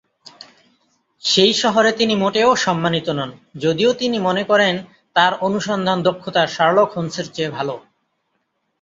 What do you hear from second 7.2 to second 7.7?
চেয়ে ভাল।